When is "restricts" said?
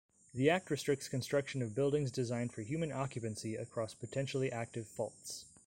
0.71-1.07